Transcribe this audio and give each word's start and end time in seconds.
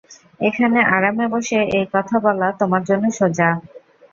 এখানে 0.39 0.79
আরামে 0.95 1.25
বসে 1.33 1.59
এই 1.77 1.85
কথা 1.93 2.15
বলা 2.25 2.47
তোমার 2.59 2.81
জন্য 2.89 3.05
সোজা। 3.17 3.49